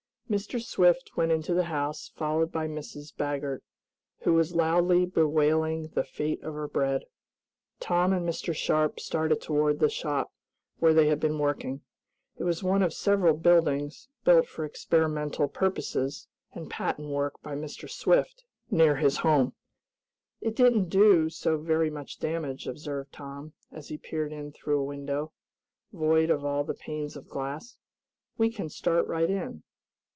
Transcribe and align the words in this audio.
Mr. 0.31 0.63
Swift 0.63 1.11
went 1.17 1.29
into 1.29 1.53
the 1.53 1.65
house, 1.65 2.09
followed 2.15 2.49
by 2.53 2.65
Mrs. 2.65 3.13
Baggert, 3.13 3.61
who 4.21 4.33
was 4.33 4.55
loudly 4.55 5.05
bewailing 5.05 5.89
the 5.89 6.05
fate 6.05 6.41
of 6.41 6.53
her 6.53 6.69
bread. 6.69 7.03
Tom 7.81 8.13
and 8.13 8.25
Mr. 8.25 8.55
Sharp 8.55 8.97
started 8.97 9.41
toward 9.41 9.79
the 9.79 9.89
shop 9.89 10.31
where 10.79 10.93
they 10.93 11.07
had 11.09 11.19
been 11.19 11.37
working. 11.37 11.81
It 12.37 12.45
was 12.45 12.63
one 12.63 12.81
of 12.81 12.93
several 12.93 13.33
buildings, 13.33 14.07
built 14.23 14.47
for 14.47 14.63
experimental 14.63 15.49
purposes 15.49 16.29
and 16.53 16.69
patent 16.69 17.09
work 17.09 17.33
by 17.43 17.55
Mr. 17.57 17.89
Swift, 17.89 18.45
near 18.69 18.95
his 18.95 19.17
home. 19.17 19.51
"It 20.39 20.55
didn't 20.55 20.87
do 20.87 21.27
so 21.29 21.57
very 21.57 21.89
much 21.89 22.19
damage," 22.19 22.67
observed 22.69 23.11
Tom, 23.11 23.51
as 23.69 23.89
he 23.89 23.97
peered 23.97 24.31
in 24.31 24.53
through 24.53 24.79
a 24.79 24.85
window, 24.85 25.33
void 25.91 26.29
of 26.29 26.45
all 26.45 26.63
the 26.63 26.73
panes 26.73 27.17
of 27.17 27.27
glass. 27.27 27.75
"We 28.37 28.49
can 28.49 28.69
start 28.69 29.05
right 29.07 29.29
in." 29.29 29.63